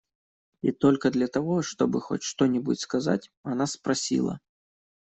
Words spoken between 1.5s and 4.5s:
чтобы хоть что-нибудь сказать, она спросила: